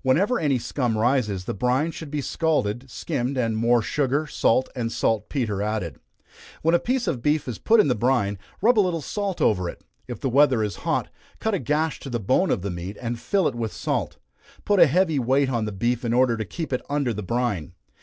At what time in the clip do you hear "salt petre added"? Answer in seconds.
4.90-6.00